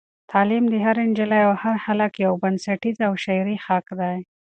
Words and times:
تعلیم 0.31 0.63
د 0.69 0.75
هرې 0.85 1.03
نجلۍ 1.11 1.41
او 1.47 1.53
هر 1.63 1.75
هلک 1.85 2.11
یو 2.25 2.33
بنسټیز 2.41 2.97
او 3.07 3.13
شرعي 3.23 3.57
حق 3.65 3.87
دی. 3.99 4.17